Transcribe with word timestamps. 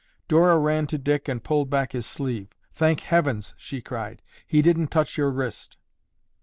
Dora 0.27 0.57
ran 0.57 0.87
to 0.87 0.97
Dick 0.97 1.27
and 1.27 1.43
pulled 1.43 1.69
back 1.69 1.91
his 1.91 2.07
sleeve. 2.07 2.47
"Thank 2.73 3.01
heavens," 3.01 3.53
she 3.55 3.81
cried, 3.83 4.23
"he 4.47 4.63
didn't 4.63 4.87
touch 4.89 5.15
your 5.15 5.29
wrist." 5.29 5.77